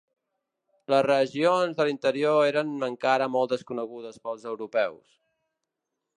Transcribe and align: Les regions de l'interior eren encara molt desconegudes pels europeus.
Les 0.93 1.03
regions 1.07 1.77
de 1.81 1.87
l'interior 1.89 2.39
eren 2.47 2.73
encara 2.89 3.29
molt 3.35 3.55
desconegudes 3.55 4.19
pels 4.27 4.49
europeus. 4.55 5.07